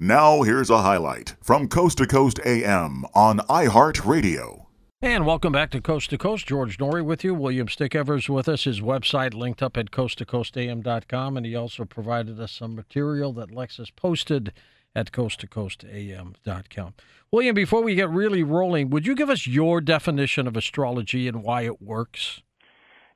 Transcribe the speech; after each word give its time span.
Now, 0.00 0.42
here's 0.42 0.70
a 0.70 0.82
highlight 0.82 1.34
from 1.42 1.66
Coast 1.66 1.98
to 1.98 2.06
Coast 2.06 2.38
AM 2.46 3.04
on 3.14 3.38
iHeartRadio. 3.48 4.66
And 5.02 5.26
welcome 5.26 5.52
back 5.52 5.70
to 5.70 5.80
Coast 5.80 6.10
to 6.10 6.18
Coast. 6.18 6.46
George 6.46 6.78
Noory 6.78 7.04
with 7.04 7.24
you. 7.24 7.34
William 7.34 7.66
Stickevers 7.66 8.28
with 8.28 8.48
us. 8.48 8.62
His 8.62 8.80
website 8.80 9.34
linked 9.34 9.60
up 9.60 9.76
at 9.76 9.90
coasttocoastam.com. 9.90 11.36
And 11.36 11.44
he 11.44 11.56
also 11.56 11.84
provided 11.84 12.38
us 12.38 12.52
some 12.52 12.76
material 12.76 13.32
that 13.32 13.50
Lexus 13.50 13.90
posted 13.94 14.52
at 14.94 15.10
coasttocoastam.com. 15.10 16.94
William, 17.32 17.54
before 17.56 17.82
we 17.82 17.96
get 17.96 18.08
really 18.08 18.44
rolling, 18.44 18.90
would 18.90 19.04
you 19.04 19.16
give 19.16 19.28
us 19.28 19.48
your 19.48 19.80
definition 19.80 20.46
of 20.46 20.56
astrology 20.56 21.26
and 21.26 21.42
why 21.42 21.62
it 21.62 21.82
works? 21.82 22.42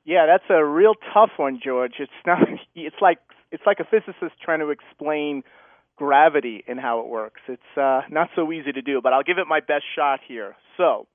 Yeah, 0.03 0.25
that's 0.25 0.49
a 0.49 0.65
real 0.65 0.95
tough 1.13 1.31
one, 1.37 1.61
George. 1.63 1.93
It's 1.99 2.11
not. 2.25 2.39
It's 2.75 2.97
like 3.01 3.19
it's 3.53 3.63
like 3.65 3.79
a 3.79 3.85
physicist 3.85 4.33
trying 4.43 4.59
to 4.59 4.69
explain 4.69 5.43
gravity 5.95 6.63
and 6.67 6.79
how 6.79 6.99
it 6.99 7.07
works. 7.07 7.41
It's 7.47 7.77
uh, 7.77 8.01
not 8.09 8.29
so 8.35 8.51
easy 8.51 8.71
to 8.71 8.81
do, 8.81 9.01
but 9.01 9.13
I'll 9.13 9.23
give 9.23 9.37
it 9.37 9.47
my 9.47 9.59
best 9.59 9.83
shot 9.95 10.19
here. 10.27 10.55
So, 10.77 11.07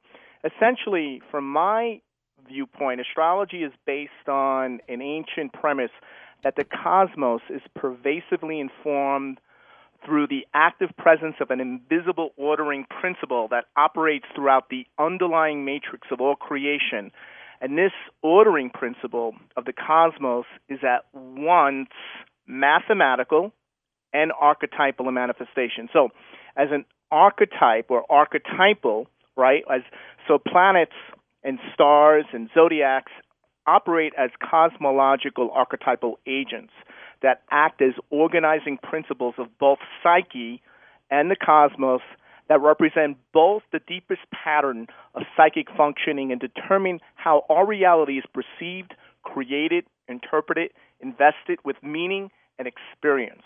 essentially, 0.44 1.20
from 1.30 1.50
my 1.50 2.00
viewpoint, 2.46 3.00
astrology 3.00 3.62
is 3.62 3.72
based 3.86 4.28
on 4.28 4.80
an 4.88 5.02
ancient 5.02 5.52
premise 5.52 5.90
that 6.44 6.54
the 6.56 6.64
cosmos 6.64 7.40
is 7.50 7.62
pervasively 7.74 8.60
informed 8.60 9.38
through 10.06 10.28
the 10.28 10.46
active 10.54 10.90
presence 10.96 11.34
of 11.40 11.50
an 11.50 11.58
invisible 11.58 12.30
ordering 12.36 12.86
principle 13.00 13.48
that 13.50 13.64
operates 13.76 14.26
throughout 14.34 14.68
the 14.70 14.86
underlying 14.96 15.64
matrix 15.64 16.06
of 16.12 16.20
all 16.20 16.36
creation 16.36 17.10
and 17.60 17.76
this 17.76 17.92
ordering 18.22 18.70
principle 18.70 19.34
of 19.56 19.64
the 19.64 19.72
cosmos 19.72 20.44
is 20.68 20.78
at 20.82 21.04
once 21.12 21.90
mathematical 22.46 23.52
and 24.12 24.32
archetypal 24.38 25.10
manifestation. 25.10 25.88
So, 25.92 26.08
as 26.56 26.68
an 26.70 26.84
archetype 27.10 27.86
or 27.90 28.04
archetypal, 28.10 29.06
right? 29.36 29.62
As 29.72 29.82
so 30.26 30.38
planets 30.38 30.92
and 31.44 31.58
stars 31.72 32.24
and 32.32 32.50
zodiacs 32.54 33.12
operate 33.66 34.12
as 34.18 34.30
cosmological 34.42 35.50
archetypal 35.54 36.18
agents 36.26 36.72
that 37.22 37.42
act 37.50 37.82
as 37.82 37.92
organizing 38.10 38.78
principles 38.82 39.34
of 39.38 39.46
both 39.58 39.78
psyche 40.02 40.62
and 41.10 41.30
the 41.30 41.36
cosmos 41.36 42.00
that 42.48 42.60
represent 42.60 43.18
both 43.32 43.62
the 43.72 43.80
deepest 43.86 44.22
pattern 44.32 44.86
of 45.14 45.22
psychic 45.36 45.68
functioning 45.76 46.32
and 46.32 46.40
determine 46.40 46.98
how 47.14 47.44
our 47.50 47.66
reality 47.66 48.18
is 48.18 48.24
perceived, 48.32 48.94
created, 49.22 49.84
interpreted, 50.08 50.70
invested 51.00 51.58
with 51.64 51.76
meaning, 51.82 52.30
and 52.58 52.66
experienced. 52.66 53.44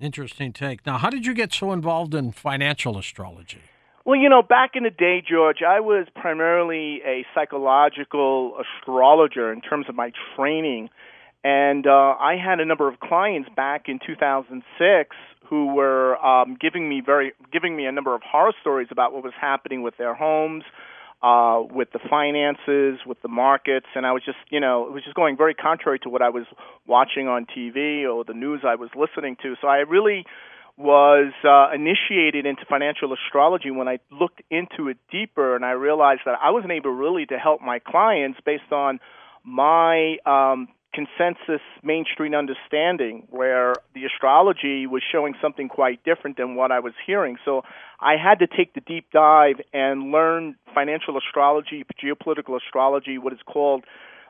Interesting 0.00 0.52
take. 0.52 0.84
Now, 0.84 0.98
how 0.98 1.10
did 1.10 1.24
you 1.24 1.34
get 1.34 1.52
so 1.52 1.72
involved 1.72 2.14
in 2.14 2.32
financial 2.32 2.98
astrology? 2.98 3.60
Well, 4.04 4.20
you 4.20 4.28
know, 4.28 4.42
back 4.42 4.72
in 4.74 4.82
the 4.82 4.90
day, 4.90 5.22
George, 5.26 5.62
I 5.66 5.80
was 5.80 6.06
primarily 6.14 7.00
a 7.06 7.24
psychological 7.34 8.54
astrologer 8.60 9.50
in 9.52 9.62
terms 9.62 9.86
of 9.88 9.94
my 9.94 10.12
training. 10.36 10.90
And 11.42 11.86
uh, 11.86 11.90
I 11.90 12.36
had 12.36 12.60
a 12.60 12.64
number 12.64 12.88
of 12.88 13.00
clients 13.00 13.48
back 13.54 13.84
in 13.86 13.98
2006 14.04 15.16
who 15.48 15.74
were 15.74 16.16
um, 16.24 16.56
giving 16.60 16.88
me 16.88 17.02
very 17.04 17.32
giving 17.52 17.76
me 17.76 17.86
a 17.86 17.92
number 17.92 18.14
of 18.14 18.22
horror 18.22 18.54
stories 18.60 18.88
about 18.90 19.12
what 19.12 19.22
was 19.22 19.34
happening 19.38 19.82
with 19.82 19.96
their 19.98 20.14
homes, 20.14 20.64
uh, 21.24 21.62
with 21.72 21.88
the 21.92 22.00
finances, 22.10 23.00
with 23.06 23.20
the 23.22 23.28
markets, 23.28 23.86
and 23.94 24.04
I 24.04 24.12
was 24.12 24.22
just 24.24 24.36
you 24.50 24.60
know 24.60 24.86
it 24.86 24.92
was 24.92 25.02
just 25.04 25.16
going 25.16 25.38
very 25.38 25.54
contrary 25.54 25.98
to 26.00 26.10
what 26.10 26.20
I 26.20 26.28
was 26.28 26.44
watching 26.86 27.28
on 27.28 27.46
TV 27.46 28.04
or 28.04 28.24
the 28.24 28.34
news 28.34 28.60
I 28.66 28.74
was 28.74 28.90
listening 28.94 29.36
to. 29.42 29.54
So 29.62 29.66
I 29.66 29.78
really 29.78 30.26
was 30.76 31.32
uh, 31.42 31.74
initiated 31.74 32.44
into 32.44 32.66
financial 32.68 33.14
astrology 33.14 33.70
when 33.70 33.88
I 33.88 34.00
looked 34.10 34.42
into 34.50 34.88
it 34.88 34.98
deeper, 35.10 35.56
and 35.56 35.64
I 35.64 35.70
realized 35.70 36.22
that 36.26 36.34
I 36.42 36.50
wasn't 36.50 36.72
able 36.72 36.90
really 36.90 37.24
to 37.26 37.38
help 37.38 37.62
my 37.62 37.78
clients 37.78 38.38
based 38.44 38.70
on 38.70 39.00
my 39.44 40.16
um, 40.26 40.68
consensus 40.94 41.60
mainstream 41.82 42.34
understanding 42.34 43.26
where 43.30 43.74
the 43.94 44.04
astrology 44.04 44.86
was 44.86 45.02
showing 45.10 45.34
something 45.42 45.68
quite 45.68 46.02
different 46.04 46.36
than 46.36 46.54
what 46.54 46.70
I 46.70 46.80
was 46.80 46.92
hearing. 47.04 47.36
So 47.44 47.62
I 48.00 48.14
had 48.16 48.38
to 48.38 48.46
take 48.46 48.74
the 48.74 48.80
deep 48.80 49.06
dive 49.12 49.56
and 49.72 50.12
learn 50.12 50.56
financial 50.74 51.18
astrology, 51.18 51.84
geopolitical 52.02 52.56
astrology, 52.56 53.18
what 53.18 53.32
is 53.32 53.40
called 53.46 53.84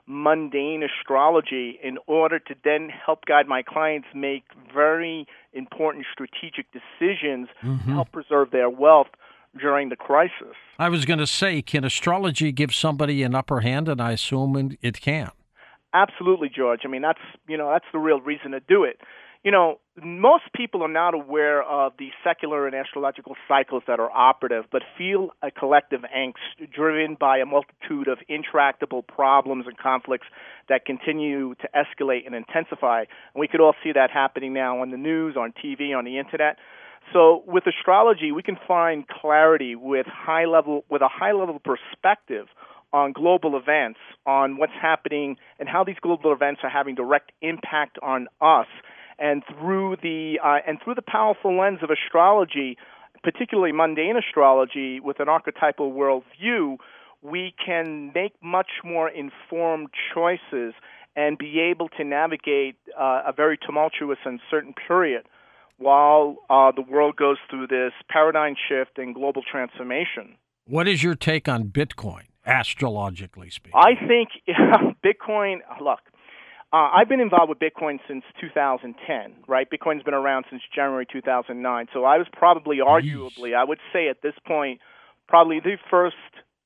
mundane 0.06 0.82
astrology 0.82 1.78
in 1.82 1.98
order 2.06 2.38
to 2.38 2.54
then 2.62 2.90
help 2.90 3.24
guide 3.24 3.46
my 3.46 3.62
clients 3.62 4.08
make 4.14 4.44
very 4.72 5.26
important 5.52 6.04
strategic 6.12 6.66
decisions 6.72 7.48
mm-hmm. 7.62 7.92
help 7.92 8.12
preserve 8.12 8.50
their 8.50 8.68
wealth 8.68 9.08
during 9.58 9.88
the 9.88 9.96
crisis. 9.96 10.54
I 10.78 10.88
was 10.88 11.04
going 11.04 11.20
to 11.20 11.26
say, 11.26 11.62
can 11.62 11.84
astrology 11.84 12.52
give 12.52 12.74
somebody 12.74 13.22
an 13.22 13.34
upper 13.34 13.60
hand? 13.60 13.88
And 13.88 14.00
I 14.00 14.12
assume 14.12 14.76
it 14.82 15.00
can. 15.00 15.30
Absolutely, 15.94 16.50
George. 16.54 16.80
I 16.84 16.88
mean, 16.88 17.02
that's 17.02 17.20
you 17.48 17.56
know 17.56 17.70
that's 17.70 17.86
the 17.92 17.98
real 18.00 18.20
reason 18.20 18.50
to 18.50 18.60
do 18.60 18.84
it. 18.84 19.00
You 19.44 19.50
know, 19.52 19.78
most 20.02 20.44
people 20.56 20.82
are 20.82 20.88
not 20.88 21.14
aware 21.14 21.62
of 21.62 21.92
the 21.98 22.08
secular 22.24 22.66
and 22.66 22.74
astrological 22.74 23.36
cycles 23.46 23.82
that 23.86 24.00
are 24.00 24.10
operative, 24.10 24.64
but 24.72 24.82
feel 24.96 25.30
a 25.42 25.50
collective 25.50 26.00
angst 26.00 26.72
driven 26.74 27.14
by 27.20 27.38
a 27.38 27.44
multitude 27.44 28.08
of 28.08 28.18
intractable 28.28 29.02
problems 29.02 29.66
and 29.66 29.76
conflicts 29.76 30.26
that 30.70 30.86
continue 30.86 31.54
to 31.56 31.68
escalate 31.76 32.26
and 32.26 32.34
intensify. 32.34 33.00
And 33.00 33.40
we 33.40 33.46
could 33.46 33.60
all 33.60 33.74
see 33.84 33.92
that 33.92 34.10
happening 34.10 34.54
now 34.54 34.80
on 34.80 34.90
the 34.90 34.96
news, 34.96 35.36
on 35.36 35.52
TV, 35.52 35.96
on 35.96 36.06
the 36.06 36.18
internet. 36.18 36.56
So 37.12 37.44
with 37.46 37.64
astrology, 37.66 38.32
we 38.32 38.42
can 38.42 38.56
find 38.66 39.06
clarity 39.06 39.76
with 39.76 40.06
high 40.06 40.46
level 40.46 40.84
with 40.90 41.02
a 41.02 41.08
high 41.08 41.32
level 41.32 41.60
perspective 41.62 42.46
on 42.94 43.12
global 43.12 43.56
events, 43.56 43.98
on 44.24 44.56
what's 44.56 44.72
happening, 44.80 45.36
and 45.58 45.68
how 45.68 45.82
these 45.82 45.96
global 46.00 46.32
events 46.32 46.60
are 46.62 46.70
having 46.70 46.94
direct 46.94 47.32
impact 47.42 47.98
on 48.00 48.28
us. 48.40 48.68
And 49.18 49.42
through 49.58 49.96
the 50.00 50.38
uh, 50.42 50.58
and 50.66 50.78
through 50.82 50.94
the 50.94 51.02
powerful 51.02 51.58
lens 51.58 51.80
of 51.82 51.90
astrology, 51.90 52.78
particularly 53.22 53.72
mundane 53.72 54.16
astrology, 54.16 55.00
with 55.00 55.18
an 55.18 55.28
archetypal 55.28 55.92
worldview, 55.92 56.76
we 57.20 57.54
can 57.64 58.12
make 58.14 58.32
much 58.42 58.70
more 58.84 59.08
informed 59.08 59.88
choices 60.14 60.74
and 61.16 61.36
be 61.36 61.60
able 61.60 61.88
to 61.88 62.04
navigate 62.04 62.76
uh, 62.98 63.22
a 63.26 63.32
very 63.32 63.58
tumultuous 63.58 64.18
and 64.24 64.40
uncertain 64.40 64.74
period 64.86 65.24
while 65.78 66.36
uh, 66.48 66.70
the 66.70 66.82
world 66.82 67.16
goes 67.16 67.38
through 67.50 67.66
this 67.66 67.92
paradigm 68.08 68.54
shift 68.68 68.98
and 68.98 69.14
global 69.14 69.42
transformation. 69.42 70.36
What 70.66 70.86
is 70.86 71.02
your 71.02 71.14
take 71.14 71.48
on 71.48 71.64
Bitcoin? 71.64 72.22
Astrologically 72.46 73.50
speaking? 73.50 73.78
I 73.78 73.94
think 74.06 74.28
Bitcoin. 75.04 75.58
Look, 75.80 76.00
uh, 76.72 76.90
I've 76.92 77.08
been 77.08 77.20
involved 77.20 77.50
with 77.50 77.58
Bitcoin 77.58 77.98
since 78.08 78.24
2010. 78.40 79.44
Right, 79.46 79.68
Bitcoin's 79.70 80.02
been 80.02 80.14
around 80.14 80.44
since 80.50 80.62
January 80.74 81.06
2009. 81.10 81.86
So 81.92 82.04
I 82.04 82.18
was 82.18 82.26
probably, 82.32 82.78
arguably, 82.78 83.50
Jeez. 83.50 83.56
I 83.56 83.64
would 83.64 83.78
say 83.92 84.08
at 84.08 84.22
this 84.22 84.34
point, 84.46 84.80
probably 85.28 85.60
the 85.60 85.76
first 85.90 86.16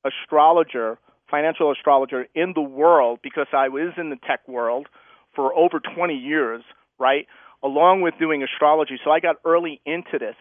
astrologer, 0.03 0.97
financial 1.29 1.71
astrologer 1.71 2.25
in 2.33 2.53
the 2.55 2.61
world, 2.61 3.19
because 3.21 3.47
I 3.53 3.69
was 3.69 3.93
in 3.97 4.09
the 4.09 4.17
tech 4.27 4.47
world 4.47 4.87
for 5.35 5.55
over 5.55 5.79
20 5.79 6.15
years. 6.15 6.63
Right, 6.97 7.27
along 7.63 8.01
with 8.01 8.15
doing 8.19 8.43
astrology. 8.43 8.99
So 9.03 9.11
I 9.11 9.19
got 9.19 9.37
early 9.45 9.79
into 9.85 10.17
this, 10.19 10.35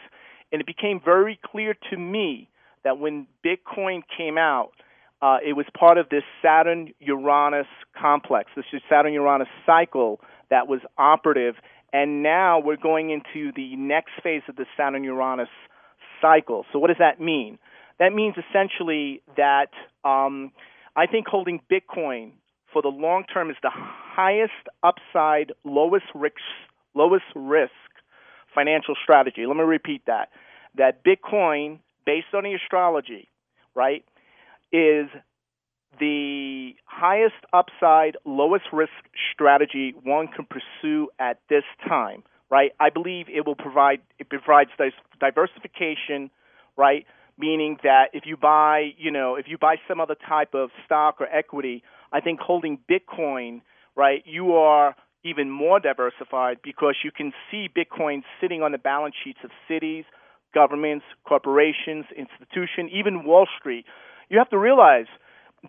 and 0.51 0.61
it 0.61 0.67
became 0.67 1.01
very 1.05 1.39
clear 1.45 1.75
to 1.91 1.97
me 1.97 2.49
that 2.85 2.99
when 2.99 3.27
Bitcoin 3.45 4.03
came 4.17 4.39
out 4.39 4.71
uh, 5.21 5.39
it 5.45 5.55
was 5.55 5.67
part 5.79 5.99
of 5.99 6.09
this 6.11 6.23
Saturn 6.43 6.93
Uranus 7.01 7.67
complex, 8.01 8.51
this 8.55 8.65
Saturn 8.89 9.13
Uranus 9.13 9.49
cycle 9.67 10.21
that 10.51 10.69
was 10.69 10.81
operative. 10.97 11.57
And 11.93 12.23
now 12.23 12.61
we're 12.61 12.77
going 12.77 13.11
into 13.11 13.51
the 13.57 13.75
next 13.77 14.11
phase 14.23 14.43
of 14.49 14.57
the 14.57 14.67
Saturn 14.77 15.05
Uranus 15.05 15.49
cycle. 16.21 16.65
So, 16.73 16.79
what 16.79 16.89
does 16.89 16.99
that 16.99 17.21
mean? 17.21 17.59
That 17.99 18.13
means 18.13 18.35
essentially 18.37 19.23
that 19.37 19.71
um, 20.05 20.53
I 20.95 21.07
think 21.07 21.27
holding 21.27 21.61
Bitcoin 21.71 22.33
for 22.73 22.83
the 22.83 22.89
long 22.89 23.25
term 23.33 23.51
is 23.51 23.57
the 23.63 23.71
highest 23.73 24.53
upside, 24.83 25.53
lowest 25.65 26.07
risk, 26.15 26.37
lowest 26.95 27.25
risk 27.35 27.73
financial 28.55 28.95
strategy. 29.03 29.47
Let 29.47 29.57
me 29.57 29.63
repeat 29.63 30.03
that. 30.07 30.29
That 30.77 31.05
Bitcoin, 31.05 31.79
based 32.05 32.29
on 32.35 32.45
the 32.45 32.55
astrology, 32.55 33.29
right, 33.75 34.05
is 34.73 35.09
the 35.99 36.75
highest 36.85 37.35
upside, 37.53 38.17
lowest 38.25 38.67
risk 38.73 38.93
strategy 39.33 39.95
one 40.03 40.29
can 40.29 40.47
pursue 40.47 41.09
at 41.19 41.41
this 41.49 41.65
time, 41.87 42.23
right? 42.51 42.73
I 42.79 42.91
believe 42.91 43.27
it 43.29 43.47
will 43.47 43.57
provide 43.57 44.01
it 44.19 44.29
provides 44.29 44.71
diversification, 45.21 46.31
right? 46.77 47.07
Meaning 47.39 47.79
that 47.83 48.07
if 48.13 48.25
you 48.27 48.37
buy, 48.37 48.91
you 48.97 49.11
know, 49.11 49.37
if 49.37 49.47
you 49.49 49.59
buy 49.59 49.77
some 49.87 50.01
other 50.01 50.17
type 50.29 50.55
of 50.55 50.71
stock 50.85 51.21
or 51.21 51.27
equity, 51.27 51.83
I 52.13 52.21
think 52.21 52.41
holding 52.41 52.79
Bitcoin, 52.91 53.63
right, 53.97 54.23
you 54.27 54.55
are 54.55 54.95
even 55.25 55.51
more 55.51 55.81
diversified 55.81 56.59
because 56.63 56.97
you 57.05 57.11
can 57.11 57.33
see 57.51 57.69
Bitcoin 57.69 58.23
sitting 58.41 58.63
on 58.63 58.73
the 58.73 58.79
balance 58.79 59.15
sheets 59.23 59.41
of 59.45 59.51
cities, 59.69 60.05
governments, 60.55 61.05
corporations, 61.27 62.07
institutions, 62.17 62.91
even 62.93 63.25
Wall 63.25 63.47
Street. 63.59 63.85
You 64.29 64.39
have 64.39 64.51
to 64.51 64.59
realize 64.59 65.07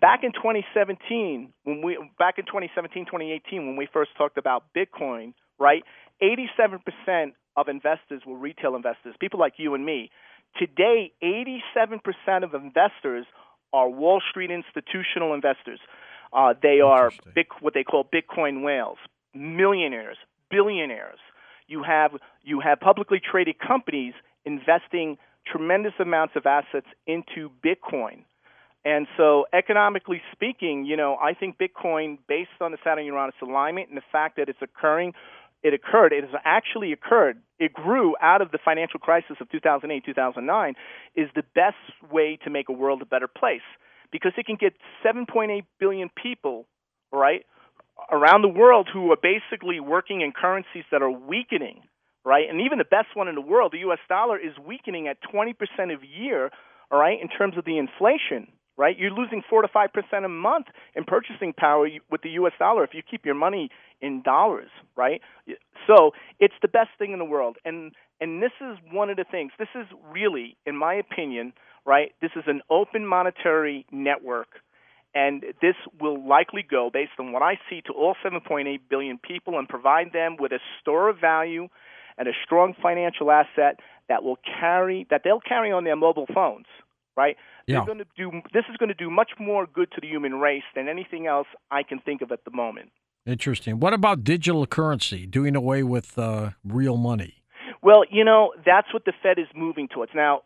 back 0.00 0.20
in 0.22 0.32
2017 0.32 1.52
when 1.64 1.82
we 1.82 1.98
back 2.18 2.38
in 2.38 2.44
2017 2.46 3.06
2018 3.06 3.66
when 3.66 3.76
we 3.76 3.88
first 3.92 4.10
talked 4.16 4.38
about 4.38 4.64
Bitcoin, 4.76 5.34
right? 5.58 5.82
87% 6.22 7.32
of 7.56 7.68
investors 7.68 8.22
were 8.26 8.36
retail 8.36 8.76
investors, 8.76 9.14
people 9.18 9.40
like 9.40 9.54
you 9.56 9.74
and 9.74 9.84
me. 9.84 10.10
Today, 10.58 11.12
87% 11.22 12.44
of 12.44 12.54
investors 12.54 13.24
are 13.72 13.88
Wall 13.88 14.20
Street 14.28 14.50
institutional 14.50 15.32
investors. 15.32 15.80
Uh, 16.32 16.54
they 16.60 16.80
are 16.80 17.10
big, 17.34 17.46
what 17.60 17.74
they 17.74 17.84
call 17.84 18.04
Bitcoin 18.04 18.62
whales, 18.64 18.98
millionaires, 19.34 20.16
billionaires. 20.50 21.18
You 21.66 21.82
have 21.82 22.12
you 22.42 22.60
have 22.60 22.80
publicly 22.80 23.20
traded 23.20 23.56
companies 23.58 24.12
investing 24.44 25.18
tremendous 25.46 25.94
amounts 25.98 26.34
of 26.36 26.46
assets 26.46 26.86
into 27.06 27.50
Bitcoin. 27.64 28.24
And 28.84 29.06
so, 29.16 29.44
economically 29.52 30.22
speaking, 30.32 30.86
you 30.86 30.96
know, 30.96 31.16
I 31.20 31.34
think 31.34 31.58
Bitcoin, 31.58 32.18
based 32.28 32.48
on 32.60 32.72
the 32.72 32.78
Saturn 32.82 33.04
Uranus 33.04 33.34
alignment 33.42 33.88
and 33.88 33.96
the 33.96 34.02
fact 34.10 34.36
that 34.36 34.48
it's 34.48 34.62
occurring 34.62 35.12
it 35.62 35.74
occurred, 35.74 36.12
it 36.12 36.24
has 36.24 36.40
actually 36.44 36.92
occurred, 36.92 37.38
it 37.58 37.72
grew 37.72 38.16
out 38.20 38.40
of 38.40 38.50
the 38.50 38.58
financial 38.64 38.98
crisis 38.98 39.36
of 39.40 39.50
2008, 39.50 40.04
2009, 40.04 40.74
is 41.14 41.28
the 41.34 41.42
best 41.54 41.76
way 42.10 42.38
to 42.44 42.50
make 42.50 42.68
a 42.68 42.72
world 42.72 43.02
a 43.02 43.04
better 43.04 43.28
place 43.28 43.60
because 44.10 44.32
it 44.38 44.46
can 44.46 44.56
get 44.56 44.72
7.8 45.04 45.62
billion 45.78 46.10
people, 46.20 46.66
right, 47.12 47.44
around 48.10 48.42
the 48.42 48.48
world 48.48 48.88
who 48.92 49.12
are 49.12 49.18
basically 49.20 49.80
working 49.80 50.22
in 50.22 50.32
currencies 50.32 50.84
that 50.90 51.02
are 51.02 51.10
weakening, 51.10 51.82
right? 52.24 52.48
And 52.48 52.62
even 52.62 52.78
the 52.78 52.84
best 52.84 53.14
one 53.14 53.28
in 53.28 53.34
the 53.34 53.40
world, 53.40 53.72
the 53.72 53.90
US 53.90 54.00
dollar, 54.08 54.38
is 54.38 54.52
weakening 54.66 55.08
at 55.08 55.18
20% 55.22 55.54
a 55.78 56.06
year, 56.06 56.50
all 56.90 56.98
right, 56.98 57.20
in 57.20 57.28
terms 57.28 57.58
of 57.58 57.64
the 57.66 57.76
inflation 57.76 58.48
right? 58.80 58.98
You're 58.98 59.10
losing 59.10 59.42
four 59.48 59.60
to 59.60 59.68
five 59.68 59.92
percent 59.92 60.24
a 60.24 60.28
month 60.28 60.66
in 60.96 61.04
purchasing 61.04 61.52
power 61.52 61.86
with 62.10 62.22
the 62.22 62.30
U.S. 62.30 62.54
dollar 62.58 62.82
if 62.82 62.94
you 62.94 63.02
keep 63.08 63.26
your 63.26 63.34
money 63.34 63.68
in 64.00 64.22
dollars, 64.22 64.70
right? 64.96 65.20
So 65.86 66.12
it's 66.40 66.54
the 66.62 66.68
best 66.68 66.88
thing 66.98 67.12
in 67.12 67.18
the 67.18 67.24
world, 67.26 67.58
and 67.66 67.92
and 68.22 68.42
this 68.42 68.52
is 68.60 68.78
one 68.90 69.10
of 69.10 69.18
the 69.18 69.26
things. 69.30 69.52
This 69.58 69.68
is 69.74 69.86
really, 70.10 70.56
in 70.64 70.76
my 70.76 70.94
opinion, 70.94 71.52
right? 71.84 72.12
This 72.22 72.30
is 72.36 72.44
an 72.46 72.62
open 72.70 73.06
monetary 73.06 73.84
network. 73.92 74.48
And 75.12 75.42
this 75.60 75.74
will 76.00 76.24
likely 76.24 76.62
go, 76.62 76.88
based 76.92 77.18
on 77.18 77.32
what 77.32 77.42
I 77.42 77.58
see, 77.68 77.80
to 77.86 77.92
all 77.92 78.14
7.8 78.24 78.78
billion 78.88 79.18
people 79.18 79.58
and 79.58 79.68
provide 79.68 80.12
them 80.12 80.36
with 80.38 80.52
a 80.52 80.60
store 80.80 81.08
of 81.08 81.18
value 81.20 81.66
and 82.16 82.28
a 82.28 82.32
strong 82.44 82.74
financial 82.80 83.32
asset 83.32 83.80
that 84.08 84.22
will 84.22 84.38
carry 84.60 85.08
that 85.10 85.22
they'll 85.24 85.40
carry 85.40 85.72
on 85.72 85.82
their 85.82 85.96
mobile 85.96 86.28
phones, 86.32 86.66
right? 87.16 87.36
Yeah. 87.66 87.78
They're 87.78 87.86
going 87.86 87.98
to 87.98 88.06
do 88.16 88.30
this 88.52 88.64
is 88.70 88.76
going 88.76 88.88
to 88.88 88.94
do 88.94 89.10
much 89.10 89.32
more 89.38 89.66
good 89.66 89.90
to 89.92 90.00
the 90.00 90.08
human 90.08 90.34
race 90.34 90.62
than 90.74 90.88
anything 90.88 91.26
else 91.26 91.46
I 91.70 91.82
can 91.82 91.98
think 92.00 92.22
of 92.22 92.32
at 92.32 92.44
the 92.44 92.50
moment. 92.50 92.90
Interesting. 93.26 93.80
What 93.80 93.92
about 93.92 94.24
digital 94.24 94.66
currency, 94.66 95.26
doing 95.26 95.54
away 95.54 95.82
with 95.82 96.18
uh, 96.18 96.50
real 96.64 96.96
money? 96.96 97.42
Well, 97.82 98.02
you 98.10 98.24
know, 98.24 98.52
that's 98.64 98.92
what 98.92 99.04
the 99.04 99.12
Fed 99.22 99.38
is 99.38 99.46
moving 99.54 99.88
towards. 99.88 100.12
Now, 100.14 100.42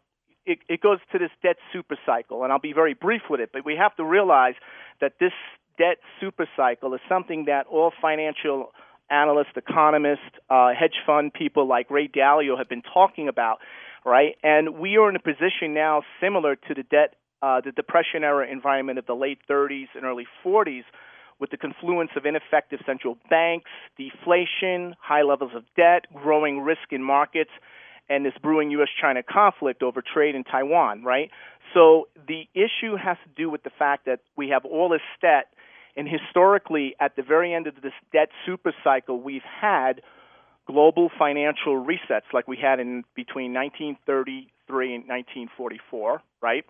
it, 0.47 0.59
it 0.69 0.81
goes 0.81 0.99
to 1.13 1.19
this 1.19 1.31
debt 1.43 1.57
super 1.73 1.97
cycle, 2.05 2.45
and 2.45 2.53
I'll 2.53 2.59
be 2.61 2.73
very 2.73 2.95
brief 2.95 3.23
with 3.31 3.41
it, 3.41 3.51
but 3.53 3.65
we 3.65 3.77
have 3.77 3.95
to 3.97 4.05
realize 4.05 4.55
that 5.01 5.15
this 5.19 5.33
debt 5.79 5.99
super 6.21 6.47
cycle 6.57 6.95
is 6.95 7.01
something 7.09 7.47
that 7.47 7.67
all 7.67 7.93
financial 8.01 8.71
analysts, 9.11 9.57
economists, 9.57 10.23
uh, 10.51 10.71
hedge 10.79 10.97
fund 11.07 11.33
people 11.33 11.67
like 11.67 11.91
Ray 11.91 12.09
Dalio 12.09 12.57
have 12.57 12.69
been 12.69 12.83
talking 12.83 13.29
about 13.29 13.59
right? 14.05 14.37
And 14.43 14.79
we 14.79 14.97
are 14.97 15.09
in 15.09 15.17
a 15.17 15.21
position 15.21 15.75
now 15.75 16.03
similar 16.21 16.57
to 16.57 16.75
the 16.75 16.83
debt, 16.83 17.15
uh, 17.43 17.61
the 17.61 17.73
depression 17.73 18.25
era 18.25 18.47
environment 18.51 18.99
of 18.99 19.07
the 19.07 19.15
late 19.15 19.39
30s 19.49 19.89
and 19.95 20.05
early 20.05 20.27
40s, 20.45 20.85
with 21.41 21.51
the 21.51 21.57
confluence 21.57 22.11
of 22.17 22.27
ineffective 22.27 22.81
central 22.87 23.19
banks, 23.29 23.71
deflation, 23.99 24.95
high 25.01 25.23
levels 25.23 25.51
of 25.55 25.65
debt, 25.77 26.07
growing 26.15 26.61
risk 26.61 26.93
in 26.93 27.03
markets, 27.03 27.51
and 28.09 28.25
this 28.25 28.35
brewing 28.43 28.71
U.S.-China 28.71 29.25
conflict 29.27 29.83
over 29.83 30.03
trade 30.03 30.35
in 30.35 30.45
Taiwan, 30.45 31.03
right? 31.03 31.31
So 31.73 32.09
the 32.29 32.47
issue 32.55 32.97
has 32.97 33.17
to 33.25 33.31
do 33.37 33.51
with 33.51 33.63
the 33.63 33.71
fact 33.71 34.07
that 34.07 34.21
we 34.37 34.51
have 34.51 34.65
all 34.65 34.91
this 34.91 35.01
debt, 35.21 35.47
and 35.97 36.09
historically, 36.09 36.95
at 37.01 37.17
the 37.17 37.23
very 37.23 37.55
end 37.55 37.67
of 37.67 37.77
this 37.83 37.93
debt 38.13 38.29
super 38.45 38.75
cycle, 38.85 39.21
we've 39.21 39.43
had 39.43 40.03
global 40.67 41.11
financial 41.19 41.85
resets 41.85 42.33
like 42.33 42.49
we 42.49 42.57
had 42.57 42.81
in 42.81 43.05
between 43.15 43.53
1933 43.53 44.95
and 44.95 45.05
1944, 45.09 46.23
right? 46.43 46.65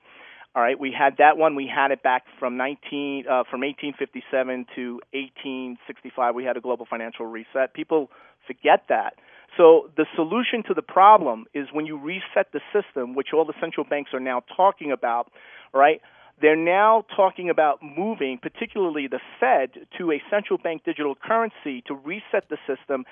All 0.56 0.62
right, 0.62 0.78
we 0.78 0.92
had 0.96 1.16
that 1.18 1.36
one. 1.36 1.56
We 1.56 1.66
had 1.66 1.90
it 1.90 2.02
back 2.02 2.24
from 2.38 2.56
19 2.56 3.24
uh, 3.26 3.42
from 3.50 3.62
1857 3.62 4.66
to 4.76 5.00
1865. 5.12 6.34
We 6.34 6.44
had 6.44 6.56
a 6.56 6.60
global 6.60 6.86
financial 6.88 7.26
reset. 7.26 7.74
People 7.74 8.10
forget 8.46 8.84
that. 8.88 9.14
So 9.56 9.90
the 9.96 10.06
solution 10.14 10.62
to 10.68 10.74
the 10.74 10.82
problem 10.82 11.46
is 11.54 11.66
when 11.72 11.86
you 11.86 11.98
reset 11.98 12.52
the 12.52 12.60
system, 12.72 13.14
which 13.14 13.28
all 13.32 13.44
the 13.44 13.54
central 13.60 13.84
banks 13.84 14.10
are 14.14 14.20
now 14.20 14.42
talking 14.56 14.92
about, 14.92 15.30
right? 15.72 16.00
They're 16.40 16.56
now 16.56 17.04
talking 17.16 17.50
about 17.50 17.80
moving, 17.82 18.38
particularly 18.38 19.06
the 19.06 19.20
Fed, 19.38 19.86
to 19.98 20.12
a 20.12 20.22
central 20.30 20.58
bank 20.58 20.82
digital 20.84 21.14
currency 21.14 21.82
to 21.86 21.94
reset 21.94 22.48
the 22.48 22.58
system 22.66 23.04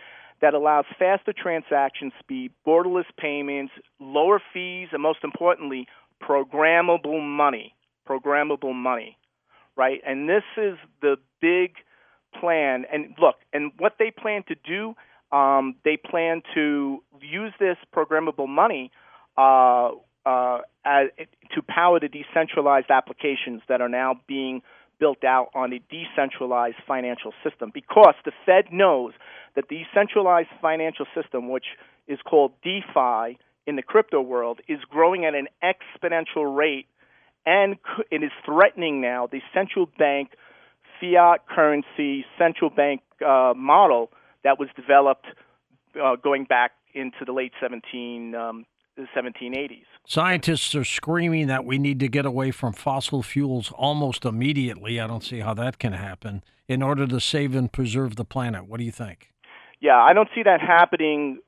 that 0.43 0.55
allows 0.55 0.85
faster 0.99 1.33
transaction 1.33 2.13
speed, 2.19 2.53
borderless 2.67 3.07
payments, 3.17 3.73
lower 4.01 4.43
fees, 4.53 4.89
and 4.93 5.01
most 5.01 5.21
importantly, 5.23 5.87
programmable 6.23 7.23
money. 7.23 7.75
Programmable 8.07 8.75
money, 8.75 9.17
right? 9.77 10.01
And 10.05 10.29
this 10.29 10.43
is 10.57 10.77
the 11.01 11.17
big 11.41 11.77
plan. 12.39 12.85
And 12.93 13.15
look, 13.21 13.37
and 13.53 13.71
what 13.79 13.95
they 13.99 14.11
plan 14.11 14.43
to 14.49 14.57
do, 14.57 14.95
um, 15.35 15.77
they 15.85 15.97
plan 15.97 16.43
to 16.55 17.03
use 17.21 17.53
this 17.61 17.77
programmable 17.95 18.49
money 18.49 18.91
uh, 19.39 19.91
uh, 20.27 20.59
as, 20.85 21.09
to 21.55 21.63
power 21.63 22.01
the 22.01 22.09
decentralized 22.09 22.91
applications 22.91 23.63
that 23.69 23.81
are 23.81 23.89
now 23.89 24.21
being 24.27 24.63
built 24.99 25.25
out 25.25 25.49
on 25.55 25.73
a 25.73 25.81
decentralized 25.91 26.77
financial 26.87 27.33
system 27.43 27.71
because 27.73 28.15
the 28.25 28.33
Fed 28.45 28.67
knows 28.73 29.13
that 29.55 29.69
the 29.69 29.85
decentralized 29.85 30.49
financial 30.61 31.07
system, 31.15 31.51
which 31.51 31.67
is 32.09 32.19
called 32.25 32.53
DeFi 32.63 33.39
in 33.67 33.77
the 33.77 33.83
crypto 33.83 34.21
world, 34.21 34.61
is 34.69 34.79
growing 34.89 35.25
at 35.25 35.35
an 35.35 35.49
exponential 35.63 36.55
rate 36.55 36.87
and 37.45 37.77
it 38.11 38.23
is 38.23 38.31
threatening 38.45 39.01
now 39.01 39.27
the 39.27 39.41
central 39.53 39.87
bank 39.99 40.31
fiat 41.01 41.47
currency 41.49 42.25
central 42.39 42.71
bank 42.71 43.03
uh, 43.27 43.53
model 43.57 44.11
that 44.45 44.59
was 44.59 44.69
developed 44.77 45.27
uh, 46.03 46.17
going 46.17 46.45
back 46.45 46.73
into 46.95 47.25
the 47.25 47.33
late 47.33 47.53
17 47.61 48.35
um, 48.35 48.67
the 48.97 49.07
1780s. 49.17 49.85
Scientists 50.07 50.75
are 50.75 50.85
screaming 50.85 51.47
that 51.47 51.65
we 51.65 51.79
need 51.79 51.99
to 52.01 52.09
get 52.09 52.27
away 52.27 52.51
from 52.51 52.75
fossil 52.75 53.23
fuels 53.23 53.73
almost 53.73 54.27
immediately. 54.27 55.01
I 55.01 55.07
don't 55.07 55.25
see 55.25 55.41
how 55.41 55.55
that 55.55 55.79
can 55.79 55.95
happen 55.95 56.45
in 56.69 56.83
order 56.83 57.07
to 57.07 57.19
save 57.19 57.55
and 57.55 57.73
preserve 57.73 58.17
the 58.17 58.25
planet. 58.25 58.67
What 58.67 58.79
do 58.79 58.85
you 58.85 58.93
think? 58.93 59.32
Yeah, 59.83 60.01
I 60.01 60.13
don't 60.13 60.29
see 60.33 60.45
that 60.45 60.61
happening 60.61 61.41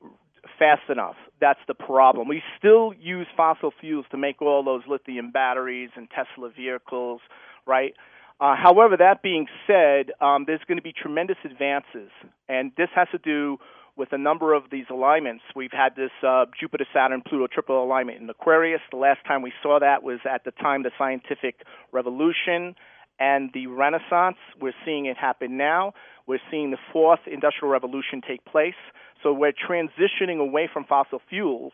fast 0.59 0.89
enough. 0.89 1.15
That's 1.39 1.59
the 1.69 1.73
problem. 1.73 2.27
We 2.27 2.43
still 2.59 2.93
use 2.99 3.27
fossil 3.35 3.71
fuels 3.79 4.05
to 4.11 4.17
make 4.17 4.41
all 4.41 4.61
those 4.61 4.83
lithium 4.89 5.31
batteries 5.31 5.89
and 5.95 6.09
Tesla 6.09 6.49
vehicles, 6.49 7.21
right? 7.65 7.93
Uh, 8.41 8.55
however, 8.61 8.97
that 8.97 9.23
being 9.23 9.47
said, 9.65 10.11
um, 10.19 10.43
there's 10.45 10.59
going 10.67 10.77
to 10.77 10.83
be 10.83 10.91
tremendous 10.91 11.37
advances, 11.45 12.11
and 12.49 12.73
this 12.75 12.89
has 12.93 13.07
to 13.13 13.17
do 13.17 13.57
with 13.95 14.11
a 14.11 14.17
number 14.17 14.53
of 14.53 14.63
these 14.69 14.85
alignments. 14.89 15.43
We've 15.55 15.71
had 15.71 15.95
this 15.95 16.11
uh, 16.21 16.45
Jupiter, 16.59 16.85
Saturn, 16.93 17.21
Pluto 17.25 17.47
triple 17.47 17.81
alignment 17.81 18.21
in 18.21 18.29
Aquarius. 18.29 18.81
The 18.91 18.97
last 18.97 19.19
time 19.25 19.43
we 19.43 19.53
saw 19.63 19.79
that 19.79 20.03
was 20.03 20.19
at 20.29 20.43
the 20.43 20.51
time 20.51 20.83
the 20.83 20.91
scientific 20.97 21.61
revolution 21.93 22.75
and 23.19 23.49
the 23.53 23.67
Renaissance. 23.67 24.37
We're 24.59 24.73
seeing 24.83 25.05
it 25.05 25.17
happen 25.17 25.57
now. 25.57 25.93
We're 26.27 26.41
seeing 26.51 26.71
the 26.71 26.77
fourth 26.91 27.21
industrial 27.25 27.71
revolution 27.71 28.21
take 28.27 28.43
place. 28.45 28.75
So 29.23 29.33
we're 29.33 29.53
transitioning 29.53 30.39
away 30.39 30.69
from 30.71 30.85
fossil 30.85 31.21
fuels 31.29 31.73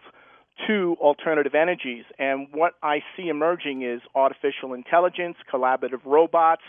to 0.68 0.96
alternative 1.00 1.56
energies. 1.56 2.04
And 2.20 2.48
what 2.52 2.74
I 2.84 3.00
see 3.16 3.30
emerging 3.30 3.84
is 3.84 4.02
artificial 4.14 4.74
intelligence, 4.74 5.38
collaborative 5.52 6.06
robots, 6.06 6.62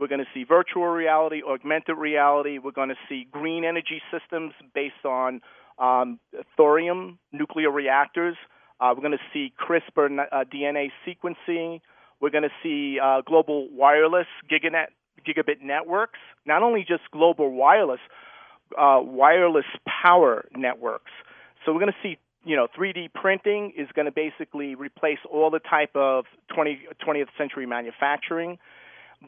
we're 0.00 0.08
going 0.08 0.20
to 0.20 0.26
see 0.32 0.44
virtual 0.44 0.86
reality, 0.86 1.42
augmented 1.46 1.98
reality. 1.98 2.58
We're 2.58 2.70
going 2.70 2.88
to 2.88 2.98
see 3.06 3.28
green 3.30 3.64
energy 3.64 4.00
systems 4.10 4.54
based 4.74 5.04
on 5.04 5.42
um, 5.78 6.18
thorium 6.56 7.18
nuclear 7.32 7.70
reactors. 7.70 8.34
Uh, 8.80 8.94
we're 8.96 9.02
going 9.02 9.18
to 9.18 9.18
see 9.30 9.52
CRISPR 9.60 10.24
uh, 10.32 10.44
DNA 10.44 10.88
sequencing. 11.06 11.82
We're 12.20 12.30
going 12.30 12.44
to 12.44 12.50
see 12.62 12.98
uh, 13.02 13.22
global 13.22 13.68
wireless 13.70 14.26
giganet, 14.50 14.88
gigabit 15.26 15.62
networks. 15.62 16.18
Not 16.46 16.62
only 16.62 16.84
just 16.86 17.02
global 17.12 17.50
wireless, 17.50 18.00
uh, 18.78 19.00
wireless 19.02 19.64
power 19.86 20.46
networks. 20.54 21.10
So 21.64 21.72
we're 21.72 21.80
going 21.80 21.92
to 21.92 21.98
see, 22.02 22.18
you 22.44 22.56
know, 22.56 22.68
3D 22.76 23.12
printing 23.14 23.72
is 23.76 23.88
going 23.94 24.06
to 24.06 24.12
basically 24.12 24.74
replace 24.74 25.18
all 25.30 25.50
the 25.50 25.60
type 25.60 25.94
of 25.94 26.24
20, 26.54 26.80
20th 27.06 27.28
century 27.36 27.66
manufacturing. 27.66 28.58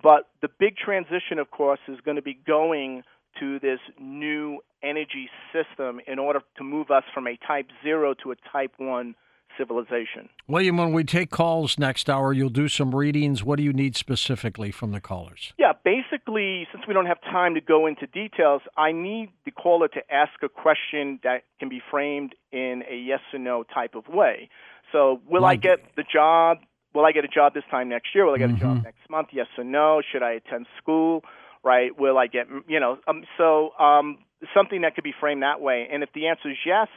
But 0.02 0.28
the 0.40 0.48
big 0.58 0.76
transition, 0.76 1.38
of 1.38 1.50
course, 1.50 1.80
is 1.88 1.98
going 2.04 2.16
to 2.16 2.22
be 2.22 2.38
going 2.46 3.02
to 3.40 3.58
this 3.58 3.80
new 4.00 4.60
energy 4.82 5.28
system 5.52 6.00
in 6.06 6.18
order 6.18 6.40
to 6.56 6.64
move 6.64 6.90
us 6.90 7.04
from 7.14 7.26
a 7.26 7.36
type 7.46 7.66
0 7.82 8.14
to 8.22 8.32
a 8.32 8.34
type 8.50 8.72
1 8.78 9.14
civilization. 9.58 10.28
William, 10.46 10.76
when 10.76 10.92
we 10.92 11.04
take 11.04 11.30
calls 11.30 11.78
next 11.78 12.08
hour, 12.08 12.32
you'll 12.32 12.48
do 12.48 12.68
some 12.68 12.94
readings. 12.94 13.44
What 13.44 13.56
do 13.56 13.62
you 13.62 13.72
need 13.72 13.96
specifically 13.96 14.70
from 14.70 14.92
the 14.92 15.00
callers? 15.00 15.52
Yeah, 15.58 15.72
basically, 15.84 16.66
since 16.72 16.84
we 16.86 16.94
don't 16.94 17.06
have 17.06 17.20
time 17.22 17.54
to 17.54 17.60
go 17.60 17.86
into 17.86 18.06
details, 18.06 18.62
I 18.76 18.92
need 18.92 19.30
the 19.44 19.50
caller 19.50 19.88
to 19.88 20.00
ask 20.12 20.32
a 20.42 20.48
question 20.48 21.20
that 21.24 21.44
can 21.58 21.68
be 21.68 21.80
framed 21.90 22.34
in 22.50 22.82
a 22.90 22.96
yes 22.96 23.20
or 23.32 23.38
no 23.38 23.64
type 23.64 23.94
of 23.94 24.08
way. 24.08 24.48
So, 24.90 25.20
will 25.28 25.42
like, 25.42 25.60
I 25.60 25.62
get 25.62 25.96
the 25.96 26.04
job? 26.10 26.58
Will 26.94 27.06
I 27.06 27.12
get 27.12 27.24
a 27.24 27.28
job 27.28 27.54
this 27.54 27.64
time 27.70 27.88
next 27.88 28.14
year? 28.14 28.26
Will 28.26 28.34
I 28.34 28.38
get 28.38 28.50
mm-hmm. 28.50 28.56
a 28.56 28.74
job 28.74 28.84
next 28.84 29.08
month? 29.08 29.28
Yes 29.32 29.46
or 29.56 29.64
no? 29.64 30.02
Should 30.12 30.22
I 30.22 30.32
attend 30.32 30.66
school? 30.78 31.22
Right? 31.64 31.98
Will 31.98 32.18
I 32.18 32.26
get, 32.26 32.48
you 32.66 32.80
know, 32.80 32.98
um, 33.06 33.22
so 33.38 33.70
um, 33.78 34.18
something 34.54 34.82
that 34.82 34.94
could 34.94 35.04
be 35.04 35.14
framed 35.18 35.42
that 35.42 35.60
way. 35.60 35.88
And 35.90 36.02
if 36.02 36.10
the 36.14 36.26
answer 36.26 36.50
is 36.50 36.56
yes, 36.66 36.88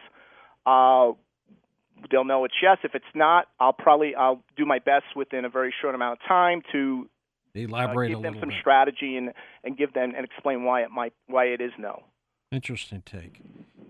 uh, 0.66 1.12
they'll 2.12 2.26
know 2.26 2.46
it's 2.46 2.56
yes. 2.62 2.78
If 2.84 2.96
it's 2.96 3.06
not, 3.14 3.48
I'll 3.60 3.74
probably 3.74 4.16
I'll 4.16 4.42
do 4.56 4.66
my 4.66 4.80
best 4.80 5.06
within 5.16 5.46
a 5.46 5.50
very 5.50 5.74
short 5.82 5.96
amount 5.96 6.20
of 6.20 6.28
time 6.28 6.62
to 6.72 7.10
elaborate 7.54 8.12
uh, 8.12 8.16
give 8.16 8.24
them 8.24 8.38
some 8.40 8.50
bit. 8.50 8.58
strategy 8.60 9.18
and 9.18 9.32
and 9.64 9.78
give 9.78 9.94
them 9.94 10.14
and 10.16 10.26
explain 10.26 10.64
why 10.64 10.82
it 10.82 10.92
might 10.92 11.14
why 11.28 11.46
it 11.46 11.62
is 11.62 11.72
no. 11.78 12.04
Interesting 12.52 13.02
take. 13.06 13.42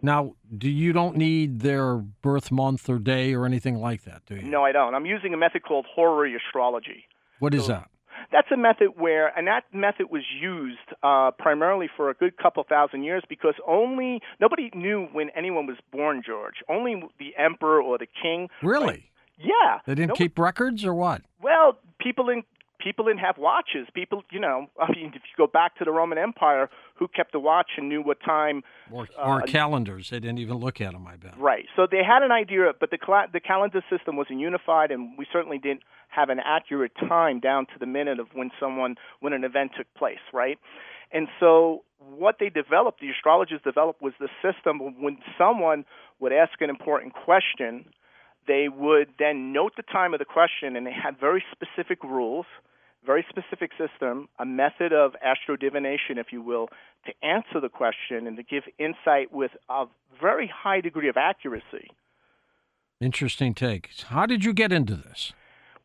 Now, 0.02 0.36
do 0.56 0.70
you 0.70 0.94
don't 0.94 1.18
need 1.18 1.62
their 1.62 1.98
birth 1.98 2.52
month 2.52 2.90
or 2.90 3.00
day 3.00 3.34
or 3.34 3.46
anything 3.46 3.76
like 3.76 4.04
that, 4.04 4.22
do 4.26 4.36
you? 4.36 4.44
No, 4.44 4.64
I 4.64 4.72
don't. 4.72 4.94
I'm 4.94 5.06
using 5.06 5.34
a 5.34 5.38
method 5.38 5.64
called 5.64 5.86
horary 5.94 6.36
astrology. 6.36 7.06
What 7.40 7.54
is 7.54 7.64
so, 7.64 7.74
that? 7.74 7.90
That's 8.32 8.48
a 8.52 8.58
method 8.58 8.90
where, 8.98 9.28
and 9.38 9.48
that 9.48 9.64
method 9.74 10.08
was 10.10 10.24
used 10.42 10.80
uh, 11.04 11.32
primarily 11.38 11.90
for 11.96 12.10
a 12.10 12.14
good 12.14 12.38
couple 12.38 12.64
thousand 12.68 13.04
years 13.04 13.24
because 13.28 13.56
only 13.68 14.22
nobody 14.40 14.70
knew 14.74 15.08
when 15.12 15.30
anyone 15.36 15.68
was 15.68 15.78
born, 15.92 16.22
George. 16.26 16.56
Only 16.70 17.04
the 17.20 17.34
emperor 17.38 17.82
or 17.82 17.98
the 17.98 18.08
king. 18.22 18.50
Really? 18.62 18.86
Like, 18.86 19.04
yeah. 19.38 19.80
They 19.86 19.96
didn't 19.96 20.16
keep 20.16 20.40
records 20.40 20.86
or 20.86 20.94
what? 20.94 21.22
Well, 21.42 21.78
people 22.00 22.30
in 22.30 22.44
people 22.86 23.06
didn't 23.06 23.20
have 23.20 23.38
watches. 23.38 23.88
People, 23.94 24.24
you 24.32 24.40
know, 24.40 24.68
I 24.80 24.92
mean, 24.92 25.08
if 25.08 25.16
you 25.16 25.36
go 25.38 25.48
back 25.48 25.76
to 25.78 25.86
the 25.86 25.92
Roman 25.92 26.18
Empire, 26.18 26.70
who 26.96 27.08
kept 27.08 27.32
the 27.34 27.40
watch 27.40 27.72
and 27.78 27.90
knew 27.90 28.02
what 28.02 28.20
time? 28.24 28.64
Or, 28.92 29.08
or 29.18 29.42
uh, 29.42 29.46
calendars. 29.46 30.10
They 30.12 30.20
didn't 30.20 30.40
even 30.40 30.58
look 30.58 30.80
at 30.80 30.94
them, 30.94 31.08
I 31.08 31.18
bet. 31.18 31.38
Right. 31.38 31.66
So 31.76 31.88
they 31.90 32.04
had 32.04 32.24
an 32.24 32.32
idea, 32.32 32.72
but 32.80 32.92
the 32.92 32.98
the 33.34 33.40
calendar 33.40 33.84
system 33.90 34.16
wasn't 34.16 34.40
unified, 34.40 34.92
and 34.92 35.18
we 35.18 35.26
certainly 35.34 35.58
didn't 35.58 35.82
have 36.16 36.30
an 36.30 36.40
accurate 36.40 36.94
time 36.96 37.40
down 37.40 37.66
to 37.68 37.74
the 37.80 37.86
minute 37.86 38.20
of 38.20 38.28
when 38.34 38.52
someone 38.60 38.96
when 39.20 39.34
an 39.34 39.44
event 39.44 39.72
took 39.78 39.88
place. 39.96 40.24
Right. 40.34 40.58
And 41.12 41.28
so 41.40 41.84
what 42.00 42.38
they 42.40 42.50
developed, 42.50 43.00
the 43.00 43.10
astrologers 43.10 43.62
developed, 43.64 44.02
was 44.02 44.14
the 44.20 44.30
system 44.42 45.02
when 45.02 45.18
someone 45.38 45.86
would 46.20 46.34
ask 46.34 46.62
an 46.62 46.70
important 46.70 47.14
question 47.14 47.86
they 48.48 48.68
would 48.70 49.10
then 49.18 49.54
note 49.54 49.74
the 49.76 49.84
time 49.84 50.14
of 50.14 50.20
the 50.20 50.26
question, 50.26 50.76
and 50.76 50.86
they 50.86 50.92
had 50.92 51.20
very 51.20 51.44
specific 51.52 52.04
rules, 52.04 52.46
very 53.06 53.26
specific 53.30 53.72
system, 53.78 54.30
a 54.40 54.46
method 54.46 54.94
of 54.94 55.16
astro 55.24 55.56
divination, 55.56 56.18
if 56.18 56.28
you 56.32 56.42
will, 56.42 56.70
to 57.06 57.14
answer 57.26 57.60
the 57.60 57.70
question 57.70 58.28
and 58.28 58.38
to 58.38 58.44
give 58.44 58.64
insight 58.80 59.32
with 59.32 59.52
a 59.70 59.86
very 60.22 60.52
high 60.54 60.82
degree 60.82 61.10
of 61.10 61.18
accuracy. 61.18 61.90
Interesting 63.02 63.54
take. 63.54 63.90
How 64.08 64.26
did 64.26 64.46
you 64.46 64.54
get 64.54 64.72
into 64.72 64.96
this? 64.96 65.34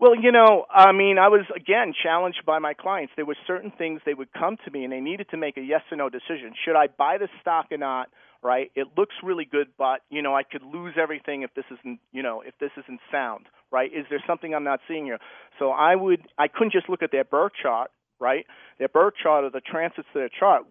Well, 0.00 0.16
you 0.16 0.32
know, 0.32 0.64
I 0.70 0.92
mean, 0.92 1.18
I 1.18 1.28
was 1.28 1.44
again 1.54 1.92
challenged 2.02 2.46
by 2.46 2.58
my 2.58 2.72
clients. 2.72 3.12
There 3.16 3.26
were 3.26 3.36
certain 3.46 3.70
things 3.70 4.00
they 4.06 4.14
would 4.14 4.32
come 4.32 4.56
to 4.64 4.70
me 4.70 4.84
and 4.84 4.90
they 4.90 5.00
needed 5.00 5.28
to 5.30 5.36
make 5.36 5.58
a 5.58 5.60
yes 5.60 5.82
or 5.92 5.98
no 5.98 6.08
decision. 6.08 6.54
Should 6.64 6.74
I 6.74 6.86
buy 6.86 7.18
the 7.18 7.28
stock 7.42 7.66
or 7.70 7.76
not? 7.76 8.08
Right? 8.42 8.72
It 8.74 8.86
looks 8.96 9.14
really 9.22 9.44
good, 9.44 9.66
but 9.76 10.00
you 10.08 10.22
know, 10.22 10.34
I 10.34 10.42
could 10.42 10.62
lose 10.62 10.94
everything 10.98 11.42
if 11.42 11.52
this 11.52 11.66
isn't, 11.70 12.00
you 12.12 12.22
know, 12.22 12.40
if 12.40 12.54
this 12.58 12.70
isn't 12.82 13.00
sound. 13.12 13.44
Right? 13.70 13.92
Is 13.92 14.06
there 14.08 14.24
something 14.26 14.54
I'm 14.54 14.64
not 14.64 14.80
seeing 14.88 15.04
here? 15.04 15.18
So 15.58 15.68
I 15.68 15.96
would, 15.96 16.22
I 16.38 16.48
couldn't 16.48 16.72
just 16.72 16.88
look 16.88 17.02
at 17.02 17.12
their 17.12 17.24
birth 17.24 17.52
chart. 17.62 17.90
Right? 18.18 18.46
Their 18.78 18.88
birth 18.88 19.14
chart 19.22 19.44
or 19.44 19.50
the 19.50 19.60
transits 19.60 20.08
to 20.14 20.18
their 20.18 20.30
chart 20.30 20.64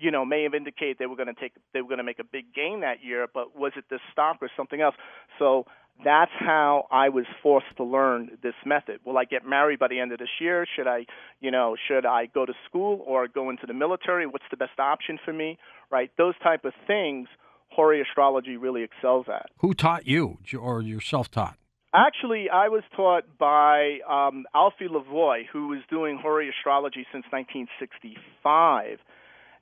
you 0.00 0.12
know, 0.12 0.24
may 0.24 0.44
have 0.44 0.54
indicated 0.54 0.96
they 1.00 1.06
were 1.06 1.16
going 1.16 1.26
to 1.26 1.34
take 1.34 1.52
they 1.74 1.80
were 1.80 1.88
going 1.88 1.98
to 1.98 2.04
make 2.04 2.20
a 2.20 2.24
big 2.24 2.54
gain 2.54 2.82
that 2.82 3.02
year, 3.02 3.26
but 3.32 3.56
was 3.58 3.72
it 3.76 3.84
this 3.90 3.98
stock 4.12 4.36
or 4.40 4.48
something 4.56 4.80
else? 4.80 4.94
So 5.40 5.66
that's 6.04 6.30
how 6.38 6.86
I 6.90 7.08
was 7.08 7.26
forced 7.42 7.76
to 7.76 7.84
learn 7.84 8.38
this 8.42 8.54
method. 8.64 9.00
Will 9.04 9.18
I 9.18 9.24
get 9.24 9.44
married 9.44 9.78
by 9.78 9.88
the 9.88 9.98
end 9.98 10.12
of 10.12 10.18
this 10.18 10.28
year? 10.40 10.66
Should 10.76 10.86
I, 10.86 11.06
you 11.40 11.50
know, 11.50 11.76
should 11.88 12.06
I 12.06 12.26
go 12.26 12.46
to 12.46 12.52
school 12.68 13.02
or 13.06 13.26
go 13.26 13.50
into 13.50 13.66
the 13.66 13.74
military? 13.74 14.26
What's 14.26 14.44
the 14.50 14.56
best 14.56 14.78
option 14.78 15.18
for 15.24 15.32
me? 15.32 15.58
Right? 15.90 16.10
Those 16.16 16.34
type 16.42 16.64
of 16.64 16.72
things 16.86 17.28
horary 17.70 18.00
astrology 18.00 18.56
really 18.56 18.82
excels 18.82 19.26
at. 19.28 19.46
Who 19.58 19.74
taught 19.74 20.06
you 20.06 20.38
or 20.58 20.82
you're 20.82 21.00
self-taught? 21.00 21.56
Actually, 21.94 22.50
I 22.50 22.68
was 22.68 22.82
taught 22.94 23.24
by 23.38 23.98
um, 24.08 24.44
Alphee 24.54 24.90
Lavoie, 24.90 25.46
who 25.50 25.68
was 25.68 25.80
doing 25.88 26.18
horary 26.20 26.50
astrology 26.50 27.06
since 27.12 27.24
1965. 27.30 28.98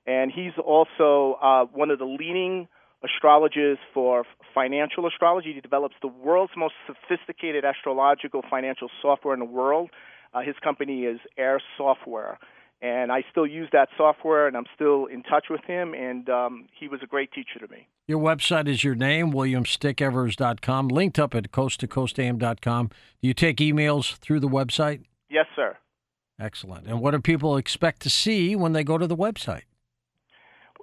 And 0.07 0.33
he's 0.33 0.52
also 0.64 1.38
uh, 1.40 1.64
one 1.66 1.90
of 1.90 1.99
the 1.99 2.05
leading 2.05 2.69
astrologers 3.06 3.78
for 3.94 4.25
financial 4.54 5.06
astrology. 5.06 5.52
He 5.54 5.60
develops 5.60 5.94
the 6.02 6.08
world's 6.08 6.52
most 6.56 6.75
sophisticated 6.86 7.64
astrological 7.64 8.42
financial 8.48 8.88
software 9.00 9.34
in 9.34 9.40
the 9.40 9.46
world. 9.46 9.90
Uh, 10.34 10.40
his 10.40 10.54
company 10.62 11.04
is 11.04 11.18
Air 11.38 11.60
Software. 11.76 12.38
And 12.82 13.10
I 13.10 13.25
still 13.30 13.46
use 13.46 13.68
that 13.72 13.88
software, 13.96 14.46
and 14.46 14.56
I'm 14.56 14.66
still 14.75 15.06
in 15.06 15.22
touch 15.22 15.46
with 15.48 15.62
him, 15.64 15.94
and 15.94 16.28
um, 16.28 16.66
he 16.78 16.88
was 16.88 17.00
a 17.02 17.06
great 17.06 17.32
teacher 17.32 17.58
to 17.58 17.68
me. 17.72 17.88
Your 18.06 18.20
website 18.20 18.68
is 18.68 18.84
your 18.84 18.94
name, 18.94 19.32
williamstickevers.com, 19.32 20.88
linked 20.88 21.18
up 21.18 21.34
at 21.34 21.50
coasttocoastam.com. 21.50 22.88
Do 22.88 23.28
you 23.28 23.32
take 23.32 23.56
emails 23.58 24.16
through 24.18 24.40
the 24.40 24.48
website? 24.48 25.04
Yes, 25.30 25.46
sir. 25.56 25.78
Excellent. 26.38 26.86
And 26.86 27.00
what 27.00 27.12
do 27.12 27.20
people 27.20 27.56
expect 27.56 28.02
to 28.02 28.10
see 28.10 28.54
when 28.54 28.75
they 28.75 28.84
go 28.84 28.98
to 28.98 29.06
the 29.06 29.16
website? 29.16 29.62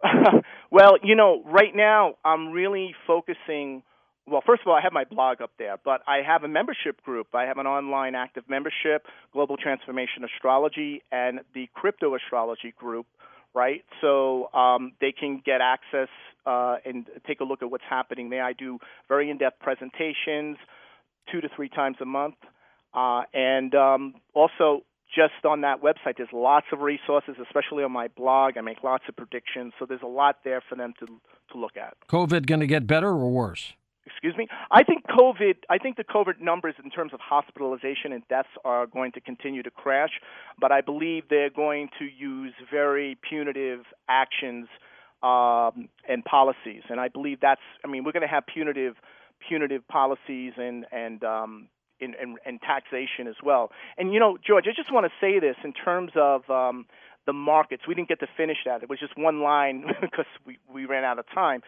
well, 0.74 0.98
you 1.04 1.16
know, 1.16 1.44
right 1.46 1.74
now 1.76 2.16
I'm 2.26 2.52
really 2.52 2.96
focusing. 3.06 3.84
Well, 4.26 4.42
first 4.44 4.64
of 4.64 4.68
all, 4.68 4.74
I 4.74 4.82
have 4.82 4.92
my 4.92 5.04
blog 5.04 5.40
up 5.40 5.52
there, 5.60 5.76
but 5.86 6.02
I 6.08 6.24
have 6.26 6.44
a 6.44 6.48
membership 6.48 7.04
group. 7.04 7.28
I 7.36 7.44
have 7.44 7.60
an 7.60 7.68
online 7.68 8.16
active 8.16 8.46
membership, 8.50 9.06
Global 9.34 9.56
Transformation 9.56 10.24
Astrology, 10.24 11.04
and 11.12 11.42
the 11.54 11.70
Crypto 11.76 12.16
Astrology 12.16 12.74
group, 12.76 13.06
right? 13.54 13.84
So 14.02 14.52
um, 14.52 14.94
they 15.00 15.12
can 15.12 15.44
get 15.46 15.62
access 15.62 16.10
uh, 16.48 16.78
and 16.84 17.06
take 17.28 17.42
a 17.42 17.44
look 17.44 17.62
at 17.62 17.70
what's 17.70 17.84
happening 17.88 18.32
there. 18.32 18.44
I 18.44 18.54
do 18.54 18.80
very 19.08 19.30
in 19.30 19.38
depth 19.38 19.60
presentations 19.60 20.58
two 21.32 21.40
to 21.40 21.50
three 21.56 21.70
times 21.70 21.98
a 22.02 22.06
month. 22.06 22.36
Uh, 22.96 23.22
and 23.32 23.76
um, 23.76 24.16
also, 24.34 24.82
just 25.14 25.46
on 25.46 25.62
that 25.62 25.82
website, 25.82 26.18
there's 26.18 26.30
lots 26.34 26.68
of 26.72 26.80
resources, 26.80 27.36
especially 27.42 27.84
on 27.84 27.92
my 27.92 28.08
blog. 28.08 28.58
I 28.58 28.62
make 28.62 28.84
lots 28.84 29.04
of 29.08 29.16
predictions, 29.16 29.74
so 29.78 29.86
there's 29.86 30.02
a 30.02 30.08
lot 30.08 30.38
there 30.44 30.62
for 30.68 30.76
them 30.76 30.94
to 31.00 31.06
to 31.06 31.58
look 31.58 31.78
at. 31.78 31.96
COVID 32.10 32.46
going 32.46 32.62
to 32.62 32.68
get 32.68 32.88
better 32.88 33.10
or 33.10 33.30
worse? 33.30 33.74
Excuse 34.06 34.36
me. 34.38 34.48
I 34.72 34.84
think 34.84 35.06
COVID. 35.08 35.56
I 35.70 35.78
think 35.78 35.98
the 35.98 36.04
COVID 36.04 36.42
numbers 36.42 36.76
in 36.84 36.90
terms 36.90 37.14
of 37.14 37.20
hospitalization 37.22 38.12
and 38.12 38.24
deaths 38.28 38.50
are 38.66 38.86
going 38.86 39.12
to 39.14 39.22
continue 39.22 39.64
to 39.64 39.72
crash, 39.72 40.12
but 40.60 40.72
I 40.72 40.82
believe 40.82 41.24
they're 41.30 41.50
going 41.50 41.90
to 42.00 42.06
use 42.06 42.54
very 42.70 43.18
punitive 43.28 43.82
actions 44.10 44.68
um, 45.22 45.88
and 46.08 46.24
policies, 46.26 46.84
and 46.90 47.00
I 47.00 47.08
believe 47.08 47.40
that's. 47.42 47.62
I 47.86 47.88
mean, 47.88 48.04
we're 48.04 48.12
going 48.12 48.28
to 48.28 48.34
have 48.34 48.46
punitive 48.46 48.96
punitive 49.48 49.88
policies 49.88 50.54
and 50.58 50.86
and 50.92 51.24
um, 51.24 51.68
in, 52.04 52.14
in, 52.22 52.38
in 52.46 52.60
taxation 52.60 53.28
as 53.28 53.36
well. 53.44 53.72
And 53.98 54.14
you 54.14 54.20
know, 54.20 54.38
George, 54.46 54.66
I 54.68 54.74
just 54.76 54.92
want 54.92 55.06
to 55.06 55.12
say 55.20 55.40
this 55.40 55.56
in 55.64 55.74
terms 55.74 56.12
of 56.16 56.50
um, 56.50 56.86
the 57.26 57.34
markets. 57.34 57.84
We 57.88 57.96
didn't 57.96 58.10
get 58.10 58.20
to 58.20 58.28
finish 58.36 58.58
that. 58.66 58.84
It 58.84 58.90
was 58.90 59.00
just 59.00 59.18
one 59.18 59.42
line 59.42 59.86
because 60.02 60.26
we 60.46 60.58
we 60.72 60.86
ran 60.86 61.04
out 61.04 61.20
of 61.20 61.26
time. 61.34 61.62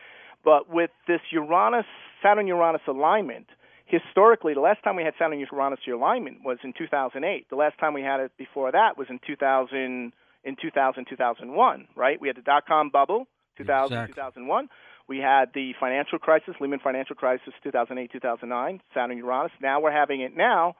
But 0.44 0.70
with 0.70 0.92
this 1.08 1.22
Uranus 1.32 1.86
Saturn 2.22 2.48
Uranus 2.48 2.82
alignment, 2.88 3.48
historically, 3.86 4.54
the 4.54 4.62
last 4.62 4.84
time 4.84 4.96
we 4.96 5.04
had 5.04 5.14
Saturn 5.18 5.40
Uranus 5.40 5.80
alignment 5.92 6.44
was 6.44 6.60
in 6.64 6.74
2008. 6.78 7.50
The 7.50 7.56
last 7.56 7.80
time 7.80 7.94
we 7.94 8.02
had 8.02 8.20
it 8.20 8.32
before 8.38 8.72
that 8.72 8.98
was 8.98 9.08
in 9.10 9.20
2000 9.26 10.14
in 10.44 10.56
2000 10.62 11.06
2001. 11.10 11.88
Right? 11.96 12.22
We 12.22 12.28
had 12.28 12.38
the 12.38 12.42
dot 12.42 12.68
com 12.68 12.90
bubble, 12.90 13.28
2000 13.58 13.98
exactly. 13.98 14.14
2001. 14.14 14.70
We 15.08 15.20
had 15.20 15.46
the 15.54 15.74
financial 15.80 16.18
crisis, 16.18 16.56
Lehman 16.60 16.80
financial 16.84 17.16
crisis, 17.16 17.54
2008, 17.64 18.12
2009, 18.12 18.82
Saturn 18.94 19.18
Uranus. 19.18 19.52
Now 19.62 19.82
we're 19.82 19.92
having 19.92 20.22
it 20.22 20.36
now. 20.36 20.76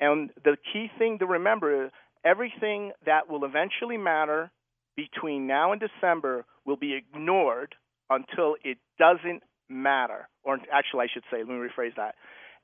And 0.00 0.30
the 0.44 0.56
key 0.72 0.88
thing 0.98 1.18
to 1.18 1.26
remember 1.26 1.86
is 1.86 1.90
everything 2.24 2.92
that 3.04 3.28
will 3.28 3.44
eventually 3.44 3.98
matter 3.98 4.50
between 4.96 5.46
now 5.46 5.72
and 5.72 5.80
December 5.80 6.44
will 6.64 6.76
be 6.76 6.94
ignored 6.94 7.74
until 8.08 8.56
it 8.64 8.78
doesn't 8.98 9.42
matter. 9.68 10.28
Or 10.42 10.58
actually, 10.72 11.04
I 11.04 11.06
should 11.12 11.24
say, 11.30 11.38
let 11.38 11.48
me 11.48 11.54
rephrase 11.54 11.96
that. 11.96 12.14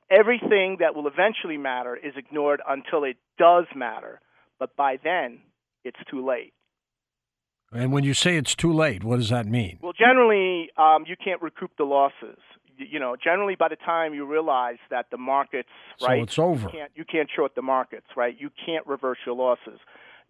Everything 0.09 0.77
that 0.79 0.95
will 0.95 1.07
eventually 1.07 1.57
matter 1.57 1.95
is 1.95 2.13
ignored 2.17 2.61
until 2.67 3.03
it 3.03 3.17
does 3.37 3.65
matter. 3.75 4.19
But 4.59 4.75
by 4.75 4.97
then, 5.03 5.39
it's 5.83 5.99
too 6.09 6.25
late. 6.25 6.53
And 7.73 7.91
when 7.91 8.03
you 8.03 8.13
say 8.13 8.37
it's 8.37 8.55
too 8.55 8.71
late, 8.71 9.03
what 9.03 9.17
does 9.17 9.29
that 9.29 9.45
mean? 9.47 9.79
Well, 9.81 9.93
generally, 9.93 10.69
um, 10.77 11.05
you 11.07 11.15
can't 11.21 11.41
recoup 11.41 11.71
the 11.77 11.83
losses. 11.85 12.37
You 12.77 12.99
know, 12.99 13.15
generally, 13.21 13.55
by 13.55 13.67
the 13.69 13.75
time 13.75 14.13
you 14.13 14.25
realize 14.25 14.77
that 14.89 15.07
the 15.11 15.17
markets, 15.17 15.69
So 15.99 16.07
right, 16.07 16.21
it's 16.23 16.39
over. 16.39 16.63
you 16.63 16.69
can't, 16.69 16.91
you 16.95 17.05
can't 17.05 17.29
short 17.35 17.55
the 17.55 17.61
markets, 17.61 18.07
right? 18.15 18.35
You 18.39 18.49
can't 18.65 18.85
reverse 18.87 19.19
your 19.25 19.35
losses. 19.35 19.79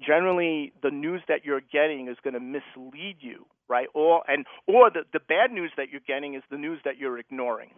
Generally, 0.06 0.74
the 0.82 0.92
news 0.92 1.22
that 1.28 1.46
you're 1.46 1.62
getting 1.62 2.08
is 2.10 2.18
going 2.24 2.34
to 2.34 2.40
mislead 2.40 3.18
you, 3.22 3.46
right? 3.70 3.88
Or 3.94 4.24
and 4.28 4.46
or 4.68 4.90
the 4.90 5.04
the 5.14 5.20
bad 5.20 5.52
news 5.52 5.72
that 5.78 5.90
you're 5.92 6.02
getting 6.06 6.34
is 6.34 6.42
the 6.50 6.58
news 6.58 6.80
that 6.84 6.98
you're 6.98 7.18
ignoring. 7.18 7.70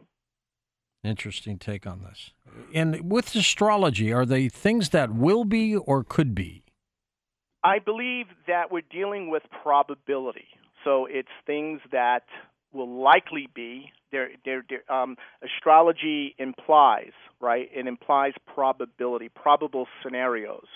Interesting 1.04 1.60
take 1.60 1.86
on 1.86 2.02
this. 2.02 2.32
And 2.74 3.12
with 3.12 3.36
astrology, 3.36 4.12
are 4.12 4.26
they 4.26 4.50
things 4.50 4.90
that 4.90 5.14
will 5.14 5.46
be 5.46 5.76
or 5.76 6.04
could 6.04 6.34
be? 6.34 6.64
I 7.66 7.80
believe 7.80 8.28
that 8.46 8.72
we're 8.72 8.84
dealing 8.92 9.32
with 9.32 9.42
probability. 9.64 10.46
So 10.84 11.08
it's 11.10 11.30
things 11.48 11.82
that 11.92 12.26
will 12.72 13.02
likely 13.02 13.48
be. 13.56 13.92
There, 14.12 14.30
there, 14.46 14.64
um, 14.88 15.18
astrology 15.44 16.36
implies, 16.38 17.14
right? 17.42 17.68
It 17.74 17.88
implies 17.88 18.34
probability, 18.54 19.30
probable 19.30 19.88
scenarios. 20.04 20.68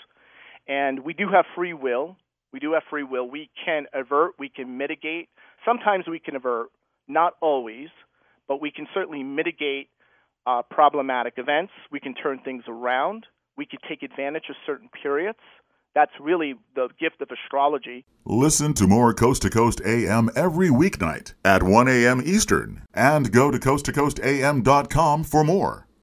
And 0.66 1.04
we 1.04 1.14
do 1.14 1.28
have 1.32 1.44
free 1.54 1.74
will. 1.74 2.16
We 2.52 2.58
do 2.58 2.72
have 2.72 2.82
free 2.90 3.04
will. 3.04 3.30
We 3.30 3.50
can 3.64 3.86
avert, 3.94 4.32
we 4.36 4.48
can 4.48 4.76
mitigate. 4.76 5.28
Sometimes 5.64 6.08
we 6.08 6.18
can 6.18 6.34
avert, 6.34 6.70
not 7.06 7.34
always, 7.40 7.88
but 8.48 8.60
we 8.60 8.72
can 8.72 8.88
certainly 8.92 9.22
mitigate 9.22 9.90
uh, 10.44 10.62
problematic 10.68 11.34
events. 11.36 11.72
We 11.92 12.00
can 12.00 12.14
turn 12.14 12.40
things 12.44 12.64
around. 12.66 13.26
We 13.56 13.64
can 13.64 13.78
take 13.88 14.02
advantage 14.02 14.46
of 14.50 14.56
certain 14.66 14.88
periods. 15.02 15.38
That's 15.94 16.12
really 16.20 16.54
the 16.74 16.88
gift 16.98 17.20
of 17.20 17.28
astrology. 17.30 18.04
Listen 18.24 18.74
to 18.74 18.86
more 18.86 19.12
Coast 19.12 19.42
to 19.42 19.50
Coast 19.50 19.80
AM 19.84 20.30
every 20.36 20.68
weeknight 20.68 21.34
at 21.44 21.62
1 21.62 21.88
a.m. 21.88 22.22
Eastern 22.24 22.82
and 22.94 23.32
go 23.32 23.50
to 23.50 23.58
coasttocoastam.com 23.58 25.24
for 25.24 25.44
more. 25.44 25.86